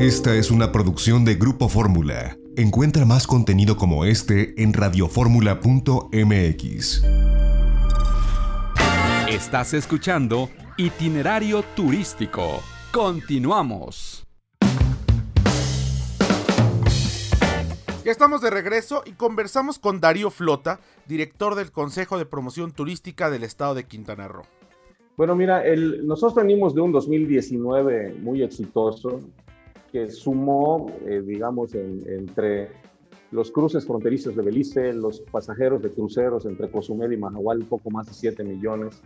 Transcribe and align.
Esta 0.00 0.34
es 0.34 0.50
una 0.50 0.72
producción 0.72 1.24
de 1.26 1.34
Grupo 1.34 1.68
Fórmula. 1.68 2.38
Encuentra 2.56 3.04
más 3.04 3.26
contenido 3.26 3.76
como 3.76 4.06
este 4.06 4.54
en 4.62 4.72
radioformula.mx. 4.72 7.04
Estás 9.28 9.74
escuchando 9.74 10.48
Itinerario 10.78 11.62
Turístico. 11.76 12.60
Continuamos. 12.90 14.26
Ya 18.02 18.10
estamos 18.10 18.40
de 18.40 18.48
regreso 18.48 19.02
y 19.04 19.12
conversamos 19.12 19.78
con 19.78 20.00
Darío 20.00 20.30
Flota, 20.30 20.80
director 21.06 21.56
del 21.56 21.72
Consejo 21.72 22.16
de 22.16 22.24
Promoción 22.24 22.72
Turística 22.72 23.28
del 23.28 23.44
Estado 23.44 23.74
de 23.74 23.84
Quintana 23.84 24.28
Roo. 24.28 24.46
Bueno, 25.18 25.36
mira, 25.36 25.62
el, 25.62 26.06
nosotros 26.06 26.36
venimos 26.36 26.74
de 26.74 26.80
un 26.80 26.90
2019 26.90 28.14
muy 28.22 28.42
exitoso 28.42 29.20
que 29.90 30.10
sumó, 30.10 30.90
eh, 31.06 31.22
digamos, 31.24 31.74
entre 31.74 32.68
los 33.30 33.50
cruces 33.50 33.86
fronterizos 33.86 34.34
de 34.34 34.42
Belice, 34.42 34.92
los 34.92 35.20
pasajeros 35.20 35.82
de 35.82 35.90
cruceros 35.90 36.46
entre 36.46 36.70
Cozumel 36.70 37.12
y 37.12 37.16
Mahahual, 37.16 37.64
poco 37.64 37.90
más 37.90 38.06
de 38.06 38.12
7 38.12 38.42
millones, 38.44 39.00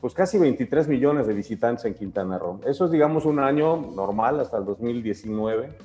pues 0.00 0.14
casi 0.14 0.38
23 0.38 0.88
millones 0.88 1.26
de 1.26 1.34
visitantes 1.34 1.84
en 1.84 1.94
Quintana 1.94 2.38
Roo. 2.38 2.60
Eso 2.66 2.86
es, 2.86 2.90
digamos, 2.90 3.24
un 3.24 3.38
año 3.38 3.76
normal 3.76 4.40
hasta 4.40 4.58
el 4.58 4.64
2019. 4.64 5.76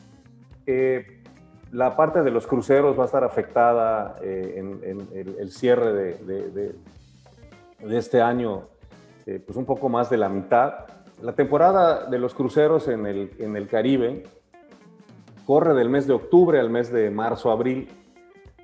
la 1.71 1.95
parte 1.95 2.21
de 2.21 2.31
los 2.31 2.47
cruceros 2.47 2.97
va 2.97 3.03
a 3.03 3.05
estar 3.05 3.23
afectada 3.23 4.17
eh, 4.21 4.55
en, 4.57 5.07
el, 5.13 5.51
cierre 5.51 5.93
de, 5.93 6.75
de, 7.79 7.97
este 7.97 8.21
año, 8.21 8.67
eh, 9.25 9.41
pues 9.43 9.57
un 9.57 9.65
poco 9.65 9.89
más 9.89 10.09
de 10.09 10.17
la 10.17 10.29
mitad. 10.29 10.73
La 11.21 11.33
temporada 11.33 12.05
de 12.05 12.17
los 12.17 12.33
cruceros 12.33 12.87
en 12.87 13.05
el, 13.05 13.31
en 13.37 13.55
el 13.55 13.67
Caribe 13.67 14.23
corre 15.45 15.75
del 15.75 15.89
mes 15.89 16.07
de 16.07 16.13
octubre 16.13 16.59
al 16.59 16.69
mes 16.69 16.91
de 16.91 17.11
marzo-abril. 17.11 17.89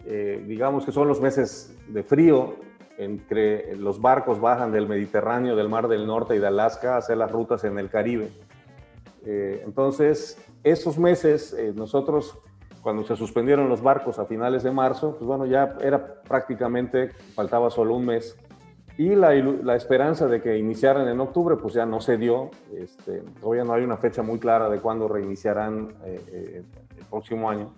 Eh, 0.06 0.44
digamos 0.48 0.86
que 0.86 0.92
son 0.92 1.08
los 1.08 1.22
meses 1.22 1.76
de 1.88 2.02
frío, 2.02 2.56
entre 2.98 3.76
los 3.76 4.02
barcos 4.02 4.40
bajan 4.40 4.72
del 4.72 4.88
Mediterráneo, 4.88 5.56
del 5.56 5.70
Mar 5.70 5.88
del 5.88 6.08
Norte 6.08 6.36
y 6.36 6.40
de 6.40 6.48
Alaska 6.48 6.96
a 6.96 6.98
hacer 6.98 7.18
las 7.18 7.32
rutas 7.32 7.64
en 7.64 7.78
el 7.78 7.90
Caribe. 7.90 8.32
Eh, 9.24 9.62
entonces, 9.64 10.38
esos 10.64 10.98
meses, 10.98 11.54
eh, 11.54 11.74
nosotros, 11.76 12.40
cuando 12.82 13.04
se 13.04 13.16
suspendieron 13.16 13.70
los 13.70 13.84
barcos 13.84 14.18
a 14.18 14.26
finales 14.26 14.64
de 14.64 14.72
marzo, 14.72 15.12
pues 15.12 15.28
bueno, 15.28 15.46
ya 15.46 15.76
era 15.82 16.22
prácticamente, 16.24 17.12
faltaba 17.36 17.70
solo 17.70 17.94
un 17.96 18.06
mes. 18.06 18.36
Y 18.98 19.16
la, 19.16 19.34
la 19.34 19.76
esperanza 19.76 20.28
de 20.28 20.42
que 20.42 20.58
iniciaran 20.58 21.08
en 21.08 21.20
octubre, 21.20 21.56
pues 21.56 21.76
ya 21.76 21.86
no 21.86 22.02
se 22.02 22.18
dio. 22.18 22.50
Este, 22.76 23.22
todavía 23.40 23.64
no 23.64 23.74
hay 23.74 23.84
una 23.84 23.98
fecha 23.98 24.24
muy 24.24 24.40
clara 24.40 24.70
de 24.70 24.80
cuándo 24.80 25.08
reiniciarán 25.08 25.94
eh, 26.04 26.64
el 26.98 27.06
próximo 27.06 27.50
año. 27.50 27.72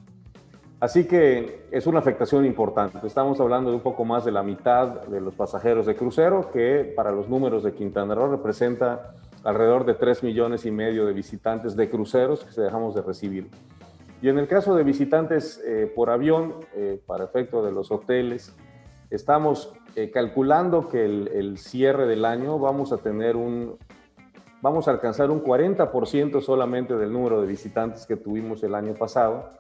Así 0.79 1.05
que 1.05 1.67
es 1.71 1.87
una 1.87 1.99
afectación 1.99 2.45
importante. 2.45 3.05
Estamos 3.05 3.37
hablando 3.41 3.69
de 3.69 3.75
un 3.75 3.81
poco 3.81 4.05
más 4.05 4.23
de 4.23 4.31
la 4.31 4.43
mitad 4.43 4.87
de 5.07 5.19
los 5.19 5.35
pasajeros 5.35 5.85
de 5.85 5.95
crucero, 5.95 6.49
que 6.51 6.93
para 6.95 7.11
los 7.11 7.27
números 7.27 7.63
de 7.63 7.73
Quintana 7.73 8.15
Roo 8.15 8.31
representa 8.31 9.13
alrededor 9.43 9.85
de 9.85 9.95
3 9.95 10.23
millones 10.23 10.65
y 10.65 10.71
medio 10.71 11.05
de 11.05 11.11
visitantes 11.11 11.75
de 11.75 11.89
cruceros 11.89 12.45
que 12.45 12.53
se 12.53 12.61
dejamos 12.61 12.95
de 12.95 13.01
recibir. 13.01 13.49
Y 14.21 14.29
en 14.29 14.37
el 14.37 14.47
caso 14.47 14.73
de 14.73 14.83
visitantes 14.83 15.61
eh, 15.65 15.91
por 15.93 16.09
avión, 16.09 16.55
eh, 16.73 17.01
para 17.05 17.25
efecto 17.25 17.61
de 17.61 17.73
los 17.73 17.91
hoteles, 17.91 18.55
estamos 19.09 19.73
eh, 19.95 20.11
calculando 20.11 20.87
que 20.87 21.05
el, 21.05 21.27
el, 21.29 21.57
cierre 21.57 22.05
del 22.05 22.25
año 22.25 22.59
vamos 22.59 22.91
a 22.91 22.97
tener 22.97 23.35
un, 23.35 23.77
vamos 24.61 24.87
a 24.87 24.91
alcanzar 24.91 25.31
un 25.31 25.43
40% 25.43 26.41
solamente 26.41 26.95
del 26.95 27.11
número 27.11 27.41
de 27.41 27.47
visitantes 27.47 28.05
que 28.05 28.15
tuvimos 28.15 28.63
el 28.63 28.75
año 28.75 28.93
pasado 28.93 29.59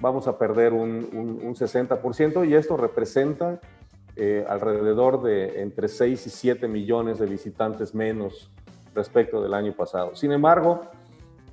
vamos 0.00 0.26
a 0.26 0.38
perder 0.38 0.72
un, 0.72 1.54
60% 1.54 2.48
y 2.48 2.54
esto 2.54 2.76
representa 2.76 3.60
eh, 4.16 4.44
alrededor 4.48 5.22
de 5.22 5.62
entre 5.62 5.88
6 5.88 6.26
y 6.26 6.30
7 6.30 6.68
millones 6.68 7.18
de 7.18 7.26
visitantes 7.26 7.94
menos 7.94 8.50
respecto 8.94 9.42
del 9.42 9.54
año 9.54 9.72
pasado. 9.72 10.16
Sin 10.16 10.32
embargo, 10.32 10.82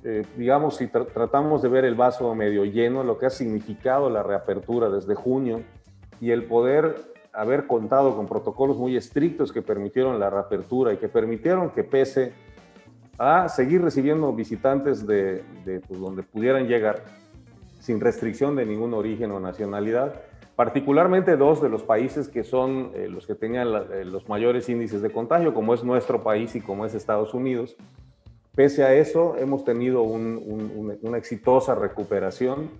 eh, 0.04 0.24
digamos, 0.36 0.76
si 0.76 0.86
tratamos 0.86 1.62
de 1.62 1.68
ver 1.68 1.84
el 1.84 1.94
vaso 1.94 2.34
medio 2.34 2.64
lleno, 2.64 3.04
lo 3.04 3.18
que 3.18 3.26
ha 3.26 3.30
significado 3.30 4.10
la 4.10 4.22
reapertura 4.22 4.88
desde 4.88 5.14
junio 5.14 5.62
y 6.20 6.30
el 6.30 6.44
poder 6.44 6.96
haber 7.38 7.68
contado 7.68 8.16
con 8.16 8.26
protocolos 8.26 8.76
muy 8.76 8.96
estrictos 8.96 9.52
que 9.52 9.62
permitieron 9.62 10.18
la 10.18 10.28
reapertura 10.28 10.92
y 10.92 10.96
que 10.96 11.08
permitieron 11.08 11.70
que 11.70 11.84
pese 11.84 12.32
a 13.16 13.48
seguir 13.48 13.80
recibiendo 13.80 14.32
visitantes 14.32 15.06
de, 15.06 15.44
pues, 15.86 16.00
donde 16.00 16.24
pudieran 16.24 16.66
llegar, 16.66 17.04
sin 17.78 18.00
restricción 18.00 18.56
de 18.56 18.66
ningún 18.66 18.92
origen 18.92 19.30
o 19.30 19.38
nacionalidad, 19.38 20.14
particularmente 20.56 21.36
dos 21.36 21.62
de 21.62 21.68
los 21.68 21.84
países 21.84 22.28
que 22.28 22.42
son 22.42 22.90
eh, 22.94 23.08
los 23.08 23.24
que 23.24 23.36
tenían 23.36 23.68
eh, 23.68 24.04
los 24.04 24.28
mayores 24.28 24.68
índices 24.68 25.00
de 25.00 25.10
contagio, 25.10 25.54
como 25.54 25.74
es 25.74 25.84
nuestro 25.84 26.24
país 26.24 26.56
y 26.56 26.60
como 26.60 26.86
es 26.86 26.94
Estados 26.94 27.34
Unidos. 27.34 27.76
Pese 28.56 28.82
a 28.82 28.94
eso, 28.94 29.36
hemos 29.38 29.64
tenido 29.64 30.02
una 30.02 31.16
exitosa 31.16 31.76
recuperación. 31.76 32.70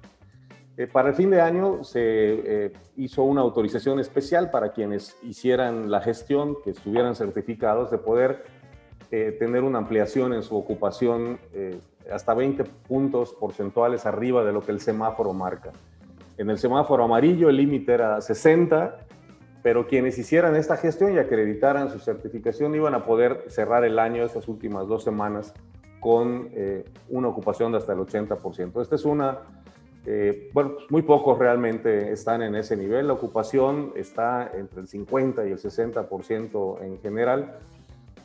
Eh, 0.78 0.86
para 0.86 1.10
el 1.10 1.14
fin 1.14 1.28
de 1.28 1.42
año 1.42 1.84
se 1.84 2.72
hizo 2.96 3.24
una 3.24 3.42
autorización 3.42 4.00
especial 4.00 4.50
para 4.50 4.72
quienes 4.72 5.18
hicieran 5.22 5.90
la 5.90 6.00
gestión, 6.00 6.56
que 6.64 6.70
estuvieran 6.70 7.14
certificados, 7.14 7.90
de 7.90 7.98
poder 7.98 8.44
tener 9.10 9.64
una 9.64 9.78
ampliación 9.78 10.34
en 10.34 10.42
su 10.42 10.54
ocupación 10.54 11.38
hasta 12.12 12.34
20 12.34 12.64
puntos 12.64 13.32
porcentuales 13.32 14.04
arriba 14.04 14.44
de 14.44 14.52
lo 14.52 14.60
que 14.60 14.72
el 14.72 14.80
semáforo 14.80 15.32
marca. 15.32 15.72
En 16.38 16.50
el 16.50 16.58
semáforo 16.58 17.04
amarillo 17.04 17.48
el 17.48 17.56
límite 17.56 17.92
era 17.92 18.20
60, 18.20 19.08
pero 19.62 19.88
quienes 19.88 20.16
hicieran 20.18 20.54
esta 20.54 20.76
gestión 20.76 21.14
y 21.14 21.18
acreditaran 21.18 21.90
su 21.90 21.98
certificación 21.98 22.74
iban 22.76 22.94
a 22.94 23.04
poder 23.04 23.44
cerrar 23.48 23.84
el 23.84 23.98
año, 23.98 24.24
esas 24.24 24.46
últimas 24.46 24.86
dos 24.86 25.02
semanas, 25.02 25.52
con 26.00 26.48
eh, 26.52 26.84
una 27.08 27.26
ocupación 27.28 27.72
de 27.72 27.78
hasta 27.78 27.92
el 27.92 27.98
80%. 27.98 28.80
Esta 28.80 28.94
es 28.94 29.04
una, 29.04 29.38
eh, 30.06 30.50
bueno, 30.52 30.74
pues 30.76 30.90
muy 30.90 31.02
pocos 31.02 31.38
realmente 31.38 32.12
están 32.12 32.42
en 32.42 32.54
ese 32.54 32.76
nivel. 32.76 33.08
La 33.08 33.14
ocupación 33.14 33.92
está 33.94 34.50
entre 34.54 34.80
el 34.80 34.88
50 34.88 35.46
y 35.46 35.52
el 35.52 35.58
60% 35.58 36.82
en 36.82 36.98
general 37.00 37.58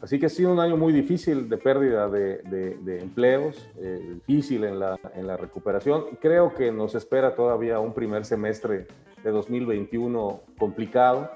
Así 0.04 0.20
que 0.20 0.26
ha 0.26 0.30
sido 0.30 0.52
un 0.52 0.60
año 0.60 0.76
muy 0.76 0.92
difícil 0.92 1.48
de 1.48 1.56
pérdida 1.56 2.10
de, 2.10 3.00
empleos, 3.02 3.70
eh, 3.80 4.16
difícil 4.16 4.66
en 4.66 4.78
la, 4.78 5.00
en 5.16 5.26
la, 5.26 5.38
recuperación. 5.38 6.18
Creo 6.20 6.54
que 6.54 6.74
nos 6.74 6.94
espera 6.94 7.34
todavía 7.36 7.80
un 7.80 7.94
primer 7.94 8.26
semestre 8.26 8.86
de 9.24 9.32
2021 9.32 10.42
complicado, 10.60 11.32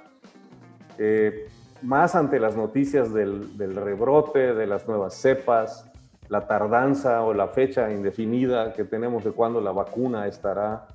eh, 0.97 1.47
más 1.81 2.13
ante 2.13 2.41
las 2.41 2.57
noticias 2.57 3.13
del, 3.13 3.57
del, 3.57 3.73
rebrote, 3.73 4.53
de 4.53 4.67
las 4.67 4.85
nuevas 4.85 5.13
cepas, 5.13 5.89
la 6.29 6.47
tardanza 6.47 7.23
o 7.23 7.33
la 7.33 7.47
fecha 7.47 7.91
indefinida 7.91 8.73
que 8.73 8.83
tenemos 8.83 9.23
de 9.23 9.31
cuándo 9.31 9.61
la 9.61 9.71
vacuna 9.71 10.27
estará 10.27 10.87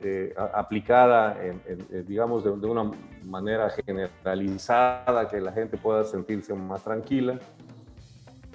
eh, 0.00 0.34
aplicada, 0.52 1.38
en, 1.42 2.06
digamos, 2.06 2.44
de, 2.44 2.50
una 2.50 2.90
manera 3.24 3.70
generalizada, 3.70 5.28
que 5.28 5.40
la 5.40 5.52
gente 5.52 5.78
pueda 5.78 6.04
sentirse 6.04 6.52
más 6.52 6.82
tranquila. 6.82 7.38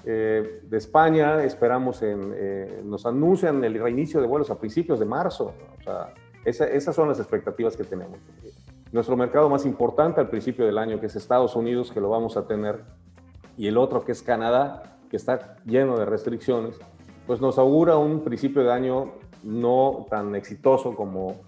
Eh, 0.06 0.62
de 0.63 0.78
España 0.78 1.44
esperamos, 1.44 2.03
en, 2.03 2.34
eh, 2.35 2.81
nos 2.85 3.06
anuncian 3.06 3.63
el 3.63 3.81
reinicio 3.81 4.22
de 4.22 4.28
vuelos 4.28 4.51
a 4.51 4.59
principios 4.59 5.00
de 5.00 5.06
marzo. 5.06 5.53
O 5.79 5.84
sea, 5.84 6.13
esas 6.45 6.95
son 6.95 7.09
las 7.09 7.19
expectativas 7.19 7.75
que 7.75 7.84
tenemos. 7.84 8.19
Nuestro 8.91 9.18
mercado 9.18 9.50
más 9.50 9.66
importante 9.66 10.22
al 10.22 10.29
principio 10.29 10.66
del 10.66 10.78
año, 10.78 11.00
que 11.00 11.07
es 11.07 11.16
Estados 11.16 11.56
Unidos, 11.56 11.91
que 11.91 12.00
lo 12.00 12.09
vamos 12.09 12.38
a 12.38 12.45
tener, 12.45 12.84
y 13.57 13.68
el 13.68 13.78
otro 13.78 14.03
que 14.06 14.12
es 14.12 14.22
Canadá, 14.22 14.98
que 15.09 15.17
está 15.17 15.57
lleno 15.65 15.97
de 15.97 16.05
restricciones, 16.05 16.75
pues 17.25 17.41
nos 17.41 17.57
augura 17.57 17.97
un 17.97 18.23
principio 18.23 18.63
de 18.63 18.71
año 18.71 19.13
no 19.44 20.06
tan 20.09 20.35
exitoso 20.35 20.95
como, 20.95 21.41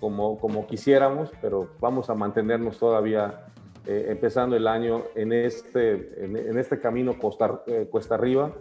como, 0.00 0.66
quisiéramos, 0.66 1.30
pero 1.40 1.70
vamos 1.80 2.10
a 2.10 2.14
mantenernos 2.14 2.78
todavía 2.78 3.46
eh, 3.86 4.06
empezando 4.08 4.56
el 4.56 4.66
año 4.66 5.04
en 5.14 5.32
este, 5.32 6.24
en, 6.24 6.58
este 6.58 6.80
camino 6.80 7.18
costa, 7.18 7.62
eh, 7.66 7.88
cuesta 7.90 8.14
arriba, 8.14 8.52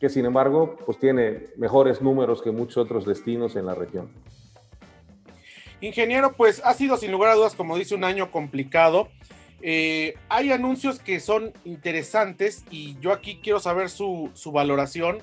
que 0.00 0.08
sin 0.08 0.26
embargo 0.26 0.76
pues 0.84 0.98
tiene 0.98 1.48
mejores 1.56 2.02
números 2.02 2.42
que 2.42 2.50
muchos 2.50 2.78
otros 2.78 3.06
destinos 3.06 3.56
en 3.56 3.66
la 3.66 3.74
región. 3.74 4.10
Ingeniero, 5.80 6.32
pues 6.32 6.62
ha 6.64 6.72
sido 6.72 6.96
sin 6.96 7.12
lugar 7.12 7.30
a 7.30 7.34
dudas, 7.34 7.54
como 7.54 7.76
dice, 7.76 7.94
un 7.94 8.04
año 8.04 8.30
complicado. 8.30 9.08
Eh, 9.66 10.16
hay 10.28 10.52
anuncios 10.52 10.98
que 10.98 11.20
son 11.20 11.54
interesantes 11.64 12.66
y 12.70 12.98
yo 13.00 13.12
aquí 13.12 13.40
quiero 13.42 13.60
saber 13.60 13.88
su, 13.88 14.30
valoración 14.52 15.22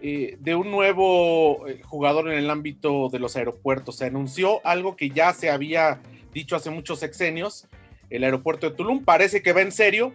eh, 0.00 0.38
de 0.40 0.54
un 0.54 0.70
nuevo 0.70 1.68
eh, 1.68 1.82
jugador 1.84 2.32
en 2.32 2.38
el 2.38 2.48
ámbito 2.48 3.10
de 3.10 3.18
los 3.18 3.36
aeropuertos. 3.36 3.96
Se 3.96 4.06
anunció 4.06 4.66
algo 4.66 4.96
que 4.96 5.10
ya 5.10 5.34
se 5.34 5.50
había 5.50 6.00
dicho 6.32 6.56
hace 6.56 6.70
muchos 6.70 7.00
sexenios, 7.00 7.68
el 8.08 8.24
aeropuerto 8.24 8.70
de 8.70 8.76
Tulum. 8.76 9.04
Parece 9.04 9.42
que 9.42 9.52
va 9.52 9.60
en 9.60 9.72
serio. 9.72 10.14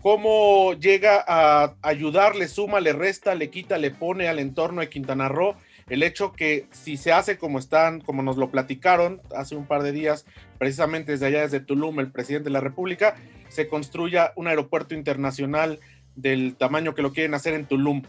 ¿Cómo 0.00 0.74
llega 0.74 1.24
a 1.26 1.74
ayudar, 1.82 2.36
le 2.36 2.46
suma, 2.46 2.78
le 2.78 2.92
resta, 2.92 3.34
le 3.34 3.50
quita, 3.50 3.76
le 3.76 3.90
pone 3.90 4.28
al 4.28 4.38
entorno 4.38 4.82
de 4.82 4.88
Quintana 4.88 5.28
Roo? 5.28 5.56
El 5.88 6.02
hecho 6.02 6.32
que 6.32 6.66
si 6.70 6.96
se 6.96 7.12
hace 7.12 7.36
como 7.36 7.58
están, 7.58 8.00
como 8.00 8.22
nos 8.22 8.36
lo 8.36 8.50
platicaron 8.50 9.20
hace 9.36 9.56
un 9.56 9.66
par 9.66 9.82
de 9.82 9.92
días, 9.92 10.24
precisamente 10.58 11.12
desde 11.12 11.26
allá, 11.26 11.42
desde 11.42 11.60
Tulum, 11.60 12.00
el 12.00 12.10
presidente 12.10 12.44
de 12.44 12.52
la 12.52 12.60
República, 12.60 13.16
se 13.48 13.68
construya 13.68 14.32
un 14.36 14.48
aeropuerto 14.48 14.94
internacional 14.94 15.80
del 16.16 16.56
tamaño 16.56 16.94
que 16.94 17.02
lo 17.02 17.12
quieren 17.12 17.34
hacer 17.34 17.54
en 17.54 17.66
Tulum. 17.66 18.02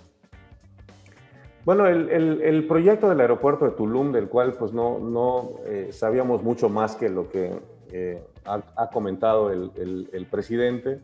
Bueno, 1.65 1.87
el, 1.87 2.65
proyecto 2.67 3.09
del 3.09 3.19
aeropuerto 3.19 3.65
de 3.65 3.71
Tulum, 3.71 4.11
del 4.11 4.27
cual 4.27 4.53
pues 4.53 4.71
no, 4.71 4.99
no 4.99 5.49
eh, 5.65 5.89
sabíamos 5.91 6.43
mucho 6.43 6.69
más 6.69 6.95
que 6.95 7.09
lo 7.09 7.29
que 7.29 7.53
eh, 7.91 8.21
ha, 8.45 8.89
comentado 8.91 9.51
el, 9.51 10.27
presidente, 10.29 10.99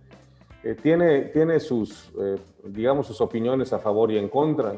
eh, 0.63 0.75
tiene, 0.79 1.21
tiene 1.21 1.59
sus, 1.59 2.11
digamos, 2.63 3.07
sus 3.07 3.21
opiniones 3.21 3.73
a 3.73 3.79
favor 3.79 4.11
y 4.11 4.19
en 4.19 4.29
contra. 4.29 4.75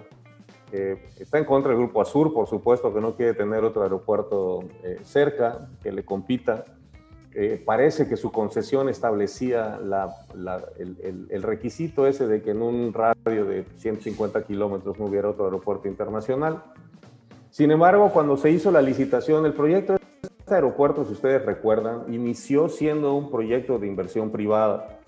Está 1.19 1.37
en 1.37 1.45
contra 1.45 1.71
del 1.71 1.79
Grupo 1.79 2.01
Azur, 2.01 2.33
por 2.33 2.47
supuesto, 2.47 2.93
que 2.93 3.01
no 3.01 3.15
quiere 3.15 3.33
tener 3.33 3.63
otro 3.63 3.83
aeropuerto 3.83 4.63
cerca 5.03 5.67
que 5.81 5.91
le 5.91 6.03
compita. 6.03 6.65
Eh, 7.35 7.61
parece 7.65 8.07
que 8.07 8.15
su 8.15 8.31
concesión 8.31 8.89
establecía 8.89 9.79
el, 9.79 11.43
requisito 11.43 12.05
ese 12.05 12.27
de 12.27 12.43
que 12.43 12.51
en 12.51 12.61
un 12.61 12.93
radio 12.93 13.45
de 13.45 13.65
150 13.77 14.43
kilómetros 14.43 14.99
no 14.99 15.05
hubiera 15.05 15.29
otro 15.29 15.45
aeropuerto 15.45 15.87
internacional. 15.87 16.61
Sin 17.49 17.71
embargo, 17.71 18.11
cuando 18.13 18.37
se 18.37 18.51
hizo 18.51 18.71
la 18.71 18.83
licitación 18.83 19.43
del 19.43 19.53
proyecto, 19.53 19.97
este 20.21 20.53
aeropuerto, 20.53 21.05
si 21.05 21.13
ustedes 21.13 21.43
recuerdan, 21.43 22.13
inició 22.13 22.69
siendo 22.69 23.15
un 23.15 23.31
proyecto 23.31 23.79
de 23.79 23.87
inversión 23.87 24.29
privada. 24.29 24.99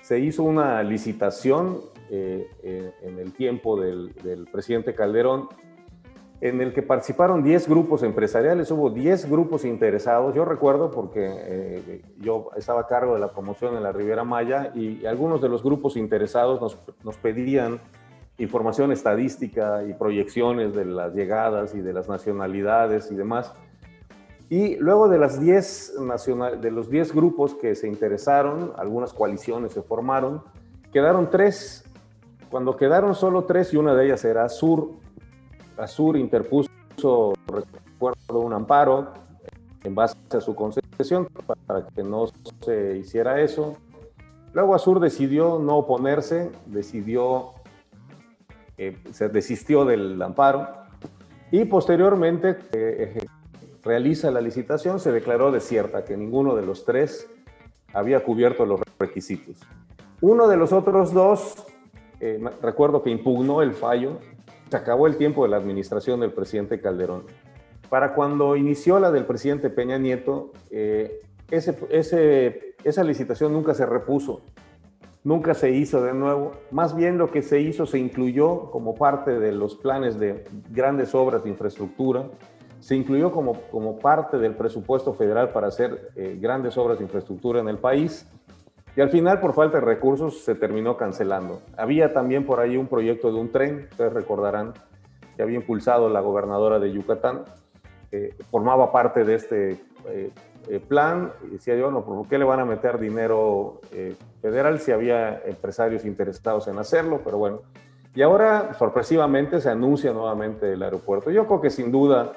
Se 0.00 0.18
hizo 0.18 0.42
una 0.44 0.82
licitación 0.82 1.80
eh, 2.10 2.92
en 3.02 3.18
el 3.18 3.32
tiempo 3.32 3.80
del, 3.80 4.12
del 4.22 4.46
presidente 4.46 4.94
Calderón 4.94 5.48
en 6.40 6.60
el 6.62 6.72
que 6.72 6.82
participaron 6.82 7.42
10 7.42 7.68
grupos 7.68 8.02
empresariales, 8.02 8.70
hubo 8.70 8.88
10 8.88 9.30
grupos 9.30 9.64
interesados, 9.64 10.34
yo 10.34 10.46
recuerdo 10.46 10.90
porque 10.90 11.26
eh, 11.28 12.02
yo 12.18 12.50
estaba 12.56 12.82
a 12.82 12.86
cargo 12.86 13.14
de 13.14 13.20
la 13.20 13.30
promoción 13.30 13.76
en 13.76 13.82
la 13.82 13.92
Riviera 13.92 14.24
Maya 14.24 14.72
y, 14.74 15.04
algunos 15.04 15.42
de 15.42 15.50
los 15.50 15.62
grupos 15.62 15.96
interesados 15.96 16.60
nos, 16.60 16.78
nos, 17.04 17.16
pedían 17.18 17.80
información 18.38 18.90
estadística 18.90 19.84
y 19.84 19.92
proyecciones 19.92 20.74
de 20.74 20.86
las 20.86 21.14
llegadas 21.14 21.74
y 21.74 21.80
de 21.80 21.92
las 21.92 22.08
nacionalidades 22.08 23.10
y 23.10 23.16
demás. 23.16 23.52
Y 24.48 24.76
luego 24.76 25.08
de, 25.08 25.18
las 25.18 25.40
10 25.40 26.00
nacional, 26.00 26.60
de 26.60 26.70
los 26.70 26.88
10 26.88 27.14
grupos 27.14 27.54
que 27.54 27.74
se 27.74 27.86
interesaron, 27.86 28.72
algunas 28.78 29.12
coaliciones 29.12 29.72
se 29.72 29.82
formaron, 29.82 30.42
quedaron 30.90 31.28
tres. 31.28 31.84
Cuando 32.50 32.76
quedaron 32.76 33.14
solo 33.14 33.44
tres 33.44 33.72
y 33.72 33.76
una 33.76 33.94
de 33.94 34.06
ellas 34.06 34.24
era 34.24 34.48
Sur, 34.48 34.90
Azur 35.76 36.16
interpuso, 36.16 37.32
recuerdo, 37.46 38.40
un 38.40 38.52
amparo 38.52 39.12
en 39.84 39.94
base 39.94 40.16
a 40.32 40.40
su 40.40 40.54
concesión 40.54 41.28
para 41.66 41.86
que 41.86 42.02
no 42.02 42.26
se 42.64 42.98
hiciera 42.98 43.40
eso. 43.40 43.76
Luego 44.52 44.74
Azur 44.74 44.98
decidió 44.98 45.60
no 45.60 45.76
oponerse, 45.76 46.50
decidió, 46.66 47.50
eh, 48.76 48.98
se 49.12 49.28
desistió 49.28 49.84
del 49.84 50.20
amparo 50.20 50.68
y 51.52 51.64
posteriormente 51.66 52.58
eh, 52.72 53.26
realiza 53.84 54.30
la 54.32 54.40
licitación, 54.40 54.98
se 54.98 55.12
declaró 55.12 55.52
desierta, 55.52 56.04
que 56.04 56.16
ninguno 56.16 56.56
de 56.56 56.66
los 56.66 56.84
tres 56.84 57.28
había 57.94 58.24
cubierto 58.24 58.66
los 58.66 58.80
requisitos. 58.98 59.56
Uno 60.20 60.48
de 60.48 60.56
los 60.56 60.72
otros 60.72 61.14
dos, 61.14 61.64
eh, 62.20 62.38
recuerdo 62.62 63.02
que 63.02 63.10
impugnó 63.10 63.62
el 63.62 63.72
fallo 63.72 64.18
se 64.70 64.76
acabó 64.76 65.08
el 65.08 65.16
tiempo 65.16 65.42
de 65.42 65.50
la 65.50 65.56
administración 65.56 66.20
del 66.20 66.32
presidente 66.32 66.80
Calderón. 66.80 67.24
Para 67.88 68.14
cuando 68.14 68.54
inició 68.54 69.00
la 69.00 69.10
del 69.10 69.26
presidente 69.26 69.68
Peña 69.68 69.98
Nieto, 69.98 70.52
eh, 70.70 71.18
esa 71.50 73.02
licitación 73.02 73.52
nunca 73.52 73.74
se 73.74 73.84
repuso, 73.84 74.42
nunca 75.24 75.54
se 75.54 75.72
hizo 75.72 76.00
de 76.02 76.14
nuevo. 76.14 76.52
Más 76.70 76.94
bien 76.94 77.18
lo 77.18 77.32
que 77.32 77.42
se 77.42 77.60
hizo 77.60 77.84
se 77.84 77.98
incluyó 77.98 78.70
como 78.70 78.94
parte 78.94 79.40
de 79.40 79.50
los 79.50 79.74
planes 79.74 80.20
de 80.20 80.44
grandes 80.70 81.16
obras 81.16 81.42
de 81.42 81.50
infraestructura, 81.50 82.30
se 82.78 82.94
incluyó 82.94 83.32
como, 83.32 83.54
como 83.72 83.98
parte 83.98 84.38
del 84.38 84.54
presupuesto 84.54 85.12
federal 85.14 85.50
para 85.50 85.66
hacer 85.66 86.12
eh, 86.14 86.38
grandes 86.40 86.78
obras 86.78 86.98
de 86.98 87.04
infraestructura 87.04 87.60
en 87.60 87.68
el 87.68 87.78
país 87.78 88.26
y 88.96 89.00
al 89.00 89.10
final, 89.10 89.40
por 89.40 89.54
falta 89.54 89.78
de 89.78 89.84
recursos, 89.84 90.42
se 90.42 90.54
terminó 90.54 90.96
cancelando. 90.96 91.62
Había 91.76 92.12
también 92.12 92.44
por 92.44 92.60
ahí 92.60 92.76
un 92.76 92.86
proyecto 92.86 93.32
de 93.32 93.38
un 93.38 93.52
tren, 93.52 93.88
ustedes 93.90 94.12
recordarán, 94.12 94.74
que 95.36 95.42
había 95.42 95.56
impulsado 95.56 96.08
la 96.08 96.20
gobernadora 96.20 96.78
de 96.78 96.92
Yucatán, 96.92 97.44
formaba 98.50 98.90
parte 98.92 99.24
de 99.24 99.34
este 99.34 99.70
eh, 100.08 100.30
eh, 100.68 100.80
plan. 100.80 101.32
Y 101.44 101.52
decía 101.52 101.76
yo, 101.76 101.90
no, 101.90 102.04
¿por 102.04 102.26
qué 102.28 102.38
le 102.38 102.44
van 102.44 102.60
a 102.60 102.64
meter 102.64 102.98
dinero 102.98 103.80
eh, 103.92 104.16
federal 104.42 104.80
si 104.80 104.92
había 104.92 105.40
empresarios 105.44 106.04
interesados 106.04 106.68
en 106.68 106.78
hacerlo? 106.78 107.20
Pero 107.24 107.38
bueno. 107.38 107.62
Y 108.14 108.22
ahora, 108.22 108.74
sorpresivamente, 108.74 109.60
se 109.60 109.70
anuncia 109.70 110.12
nuevamente 110.12 110.72
el 110.72 110.82
aeropuerto. 110.82 111.30
Yo 111.30 111.46
creo 111.46 111.60
que 111.60 111.70
sin 111.70 111.92
duda 111.92 112.32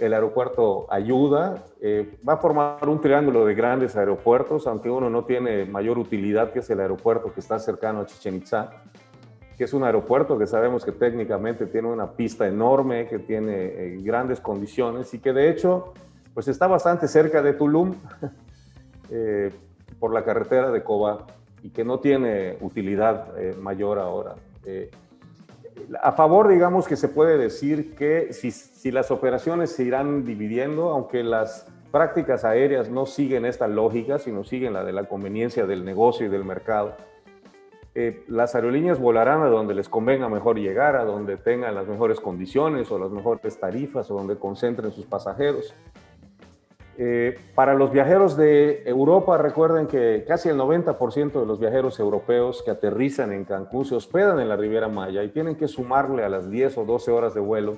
el 0.00 0.14
aeropuerto 0.14 0.86
ayuda, 0.90 1.64
eh, 1.80 2.18
va 2.26 2.34
a 2.34 2.36
formar 2.36 2.88
un 2.88 3.00
triángulo 3.00 3.44
de 3.44 3.54
grandes 3.54 3.96
aeropuertos, 3.96 4.66
aunque 4.66 4.90
uno 4.90 5.10
no 5.10 5.24
tiene 5.24 5.64
mayor 5.64 5.98
utilidad, 5.98 6.52
que 6.52 6.60
es 6.60 6.70
el 6.70 6.80
aeropuerto 6.80 7.32
que 7.32 7.40
está 7.40 7.58
cercano 7.58 8.00
a 8.00 8.06
Chichen 8.06 8.36
Itza, 8.36 8.70
que 9.56 9.64
es 9.64 9.72
un 9.72 9.84
aeropuerto 9.84 10.38
que 10.38 10.46
sabemos 10.46 10.84
que 10.84 10.92
técnicamente 10.92 11.66
tiene 11.66 11.88
una 11.88 12.12
pista 12.12 12.46
enorme, 12.46 13.06
que 13.06 13.18
tiene 13.18 13.66
eh, 13.66 13.98
grandes 14.00 14.40
condiciones 14.40 15.12
y 15.14 15.18
que 15.18 15.32
de 15.32 15.50
hecho 15.50 15.92
pues 16.34 16.46
está 16.46 16.68
bastante 16.68 17.08
cerca 17.08 17.42
de 17.42 17.54
Tulum 17.54 17.94
eh, 19.10 19.50
por 19.98 20.14
la 20.14 20.24
carretera 20.24 20.70
de 20.70 20.84
Coba 20.84 21.26
y 21.62 21.70
que 21.70 21.84
no 21.84 21.98
tiene 21.98 22.56
utilidad 22.60 23.34
mayor 23.60 23.98
ahora 23.98 24.36
a 26.02 26.12
favor, 26.12 26.48
digamos 26.48 26.86
que 26.86 26.96
se 26.96 27.08
puede 27.08 27.38
decir 27.38 27.94
que 27.94 28.32
si, 28.32 28.90
las 28.90 29.10
operaciones 29.10 29.72
se 29.72 29.84
irán 29.84 30.24
dividiendo, 30.24 30.90
aunque 30.90 31.22
las 31.22 31.66
prácticas 31.90 32.44
aéreas 32.44 32.90
no 32.90 33.06
siguen 33.06 33.44
esta 33.44 33.66
lógica, 33.66 34.18
sino 34.18 34.44
siguen 34.44 34.74
la 34.74 34.84
de 34.84 34.92
la 34.92 35.04
conveniencia 35.04 35.66
del 35.66 35.84
negocio 35.84 36.26
y 36.26 36.28
del 36.28 36.44
mercado, 36.44 36.96
eh, 37.94 38.24
las 38.28 38.54
aerolíneas 38.54 39.00
volarán 39.00 39.42
a 39.42 39.46
donde 39.46 39.74
les 39.74 39.88
convenga 39.88 40.28
mejor 40.28 40.58
llegar, 40.58 40.96
a 40.96 41.04
donde 41.04 41.36
tengan 41.36 41.74
las 41.74 41.88
mejores 41.88 42.20
condiciones 42.20 42.90
o 42.90 42.98
las 42.98 43.10
mejores 43.10 43.58
tarifas 43.58 44.10
o 44.10 44.14
donde 44.14 44.36
concentren 44.36 44.92
sus 44.92 45.06
pasajeros. 45.06 45.74
Eh, 47.00 47.38
para 47.54 47.74
los 47.74 47.92
viajeros 47.92 48.36
de 48.36 48.82
Europa, 48.84 49.38
recuerden 49.38 49.86
que 49.86 50.24
casi 50.26 50.48
el 50.48 50.56
90% 50.56 51.38
de 51.38 51.46
los 51.46 51.60
viajeros 51.60 52.00
europeos 52.00 52.60
que 52.64 52.72
aterrizan 52.72 53.32
en 53.32 53.44
Cancún 53.44 53.84
se 53.84 53.94
hospedan 53.94 54.40
en 54.40 54.48
la 54.48 54.56
Riviera 54.56 54.88
Maya 54.88 55.22
y 55.22 55.28
tienen 55.28 55.54
que 55.54 55.68
sumarle 55.68 56.24
a 56.24 56.28
las 56.28 56.50
10 56.50 56.76
o 56.78 56.84
12 56.84 57.12
horas 57.12 57.34
de 57.34 57.40
vuelo, 57.40 57.76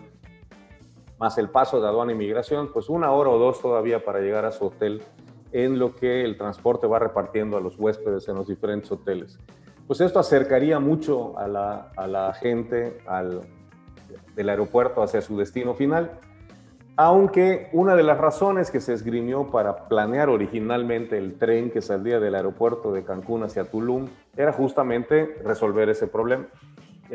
más 1.18 1.36
el 1.36 1.50
paso 1.50 1.82
de 1.82 1.86
aduana 1.86 2.12
e 2.12 2.14
inmigración, 2.14 2.72
pues 2.72 2.88
una 2.88 3.12
hora 3.12 3.28
o 3.28 3.38
dos 3.38 3.60
todavía 3.60 4.02
para 4.02 4.20
llegar 4.20 4.46
a 4.46 4.52
su 4.52 4.64
hotel 4.64 5.02
en 5.52 5.78
lo 5.78 5.94
que 5.94 6.24
el 6.24 6.38
transporte 6.38 6.86
va 6.86 6.98
repartiendo 6.98 7.58
a 7.58 7.60
los 7.60 7.78
huéspedes 7.78 8.26
en 8.28 8.36
los 8.36 8.48
diferentes 8.48 8.90
hoteles. 8.90 9.38
Pues 9.86 10.00
esto 10.00 10.18
acercaría 10.18 10.80
mucho 10.80 11.38
a 11.38 11.46
la, 11.46 11.92
a 11.94 12.06
la 12.06 12.32
gente 12.32 13.02
al, 13.06 13.42
del 14.34 14.48
aeropuerto 14.48 15.02
hacia 15.02 15.20
su 15.20 15.36
destino 15.36 15.74
final 15.74 16.18
aunque 16.96 17.68
una 17.72 17.96
de 17.96 18.02
las 18.02 18.18
razones 18.18 18.70
que 18.70 18.80
se 18.80 18.92
esgrimió 18.92 19.50
para 19.50 19.88
planear 19.88 20.28
originalmente 20.28 21.16
el 21.16 21.38
tren 21.38 21.70
que 21.70 21.80
saldría 21.80 22.20
del 22.20 22.34
aeropuerto 22.34 22.92
de 22.92 23.04
Cancún 23.04 23.42
hacia 23.42 23.64
Tulum 23.64 24.08
era 24.36 24.52
justamente 24.52 25.36
resolver 25.44 25.88
ese 25.88 26.06
problema. 26.06 26.46